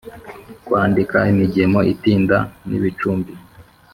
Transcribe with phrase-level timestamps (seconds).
[0.65, 3.33] kwandika imigemo itinda nibicumbi